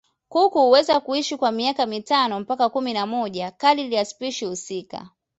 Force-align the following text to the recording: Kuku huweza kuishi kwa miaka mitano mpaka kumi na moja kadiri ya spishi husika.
Kuku 0.29 0.59
huweza 0.59 0.99
kuishi 0.99 1.37
kwa 1.37 1.51
miaka 1.51 1.85
mitano 1.85 2.39
mpaka 2.39 2.69
kumi 2.69 2.93
na 2.93 3.05
moja 3.05 3.51
kadiri 3.51 3.95
ya 3.95 4.05
spishi 4.05 4.45
husika. 4.45 5.09